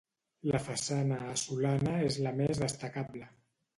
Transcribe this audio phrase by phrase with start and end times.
[0.51, 3.29] La façana a solana és la més destacable.